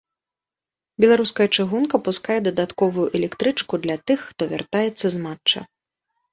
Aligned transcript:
Беларуская 1.03 1.47
чыгунка 1.57 1.95
пускае 2.07 2.39
дадатковую 2.49 3.05
электрычку 3.21 3.73
для 3.87 3.97
тых, 4.11 4.27
хто 4.33 4.51
вяртаецца 4.57 5.05
з 5.17 5.27
матча. 5.31 5.59